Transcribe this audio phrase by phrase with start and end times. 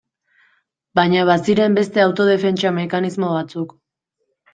[0.99, 3.77] Baina baziren beste autodefentsa mekanismo batzuk.